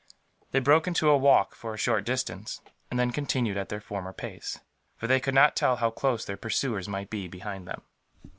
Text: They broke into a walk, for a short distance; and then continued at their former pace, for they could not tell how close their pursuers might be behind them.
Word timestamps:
They 0.49 0.57
broke 0.59 0.87
into 0.87 1.11
a 1.11 1.15
walk, 1.17 1.53
for 1.53 1.75
a 1.75 1.77
short 1.77 2.05
distance; 2.05 2.59
and 2.89 2.99
then 2.99 3.11
continued 3.11 3.55
at 3.55 3.69
their 3.69 3.79
former 3.79 4.13
pace, 4.13 4.59
for 4.97 5.05
they 5.05 5.19
could 5.19 5.35
not 5.35 5.55
tell 5.55 5.75
how 5.75 5.91
close 5.91 6.25
their 6.25 6.37
pursuers 6.37 6.89
might 6.89 7.11
be 7.11 7.27
behind 7.27 7.67
them. 7.67 7.83